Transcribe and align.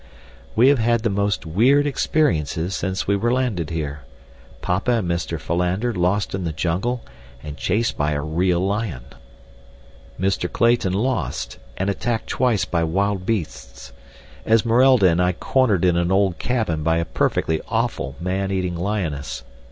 We 0.55 0.69
have 0.69 0.79
had 0.79 1.03
the 1.03 1.11
most 1.11 1.45
weird 1.45 1.85
experiences 1.85 2.75
since 2.75 3.05
we 3.05 3.15
were 3.15 3.31
landed 3.31 3.69
here. 3.69 3.99
Papa 4.63 4.93
and 4.93 5.07
Mr. 5.07 5.39
Philander 5.39 5.93
lost 5.93 6.33
in 6.33 6.43
the 6.43 6.51
jungle, 6.51 7.03
and 7.43 7.55
chased 7.55 7.97
by 7.99 8.13
a 8.13 8.21
real 8.23 8.59
lion. 8.65 9.03
Mr. 10.19 10.51
Clayton 10.51 10.93
lost, 10.93 11.59
and 11.77 11.87
attacked 11.87 12.25
twice 12.25 12.65
by 12.65 12.83
wild 12.83 13.27
beasts. 13.27 13.93
Esmeralda 14.43 15.07
and 15.07 15.21
I 15.21 15.33
cornered 15.33 15.85
in 15.85 15.95
an 15.97 16.11
old 16.11 16.39
cabin 16.39 16.81
by 16.81 16.97
a 16.97 17.05
perfectly 17.05 17.61
awful 17.67 18.15
man 18.19 18.49
eating 18.49 18.75
lioness. 18.75 19.43